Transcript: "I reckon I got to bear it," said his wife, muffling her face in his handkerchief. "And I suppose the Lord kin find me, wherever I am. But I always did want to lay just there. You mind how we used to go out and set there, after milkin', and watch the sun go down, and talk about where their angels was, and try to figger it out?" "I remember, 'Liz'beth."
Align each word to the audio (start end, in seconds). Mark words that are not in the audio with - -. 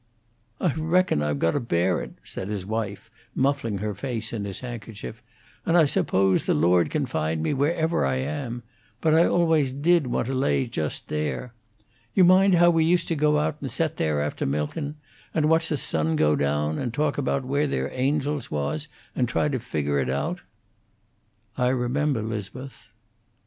"I 0.59 0.73
reckon 0.73 1.21
I 1.21 1.35
got 1.35 1.51
to 1.51 1.59
bear 1.59 2.01
it," 2.01 2.13
said 2.23 2.47
his 2.47 2.65
wife, 2.65 3.11
muffling 3.35 3.77
her 3.77 3.93
face 3.93 4.33
in 4.33 4.45
his 4.45 4.61
handkerchief. 4.61 5.21
"And 5.63 5.77
I 5.77 5.85
suppose 5.85 6.47
the 6.47 6.55
Lord 6.55 6.89
kin 6.89 7.05
find 7.05 7.43
me, 7.43 7.53
wherever 7.53 8.03
I 8.03 8.15
am. 8.15 8.63
But 8.99 9.13
I 9.13 9.25
always 9.27 9.71
did 9.71 10.07
want 10.07 10.25
to 10.25 10.33
lay 10.33 10.65
just 10.65 11.07
there. 11.09 11.53
You 12.15 12.23
mind 12.23 12.55
how 12.55 12.71
we 12.71 12.83
used 12.83 13.07
to 13.09 13.15
go 13.15 13.37
out 13.37 13.57
and 13.61 13.69
set 13.69 13.97
there, 13.97 14.23
after 14.23 14.43
milkin', 14.47 14.95
and 15.35 15.49
watch 15.49 15.69
the 15.69 15.77
sun 15.77 16.15
go 16.15 16.35
down, 16.35 16.79
and 16.79 16.91
talk 16.91 17.19
about 17.19 17.45
where 17.45 17.67
their 17.67 17.91
angels 17.93 18.49
was, 18.49 18.87
and 19.15 19.29
try 19.29 19.49
to 19.49 19.59
figger 19.59 19.99
it 19.99 20.09
out?" 20.09 20.41
"I 21.59 21.67
remember, 21.67 22.23
'Liz'beth." 22.23 22.87